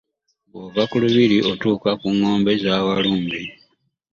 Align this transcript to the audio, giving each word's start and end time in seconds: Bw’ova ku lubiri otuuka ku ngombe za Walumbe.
Bw’ova 0.49 0.83
ku 0.89 0.95
lubiri 1.03 1.37
otuuka 1.51 1.89
ku 2.01 2.07
ngombe 2.17 2.51
za 2.63 2.73
Walumbe. 2.85 3.41